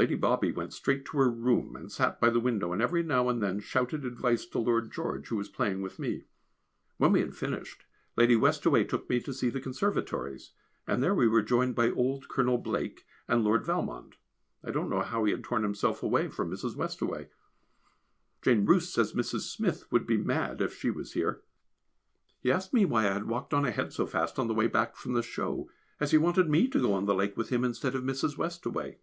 [0.00, 3.28] Lady Bobby went straight to her room and sat by the window, and every now
[3.28, 6.26] and then shouted advice to Lord George who was playing with me.
[6.98, 7.84] When we had finished,
[8.16, 10.52] Lady Westaway took me to see the conservatories,
[10.86, 14.14] and there we were joined by old Colonel Blake and Lord Valmond,
[14.62, 16.76] I don't know how he had torn himself away from Mrs.
[16.76, 17.30] Westaway!
[18.40, 19.50] Jane Roose says Mrs.
[19.50, 21.42] Smith would be mad if she was here.
[22.38, 24.94] He asked me why I had walked on ahead so fast on the way back
[24.94, 25.68] from the Show
[25.98, 28.38] as he wanted me to go on the lake with him instead of Mrs.
[28.38, 28.98] Westaway.